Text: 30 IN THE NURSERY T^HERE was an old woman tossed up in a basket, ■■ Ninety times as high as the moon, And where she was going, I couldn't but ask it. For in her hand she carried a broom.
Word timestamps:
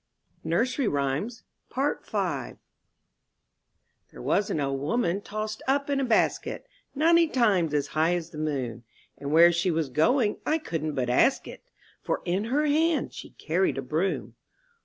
30 0.37 0.43
IN 0.45 0.49
THE 0.49 0.55
NURSERY 0.55 0.87
T^HERE 1.71 2.57
was 4.15 4.49
an 4.49 4.59
old 4.59 4.79
woman 4.81 5.21
tossed 5.21 5.61
up 5.67 5.91
in 5.91 5.99
a 5.99 6.03
basket, 6.03 6.65
■■ 6.95 6.95
Ninety 6.95 7.27
times 7.27 7.71
as 7.75 7.89
high 7.89 8.15
as 8.15 8.31
the 8.31 8.39
moon, 8.39 8.83
And 9.19 9.31
where 9.31 9.51
she 9.51 9.69
was 9.69 9.89
going, 9.89 10.39
I 10.43 10.57
couldn't 10.57 10.95
but 10.95 11.11
ask 11.11 11.47
it. 11.47 11.61
For 12.01 12.23
in 12.25 12.45
her 12.45 12.65
hand 12.65 13.13
she 13.13 13.29
carried 13.29 13.77
a 13.77 13.83
broom. 13.83 14.33